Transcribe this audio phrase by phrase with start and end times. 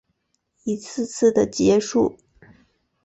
[0.63, 2.17] 一次次的结束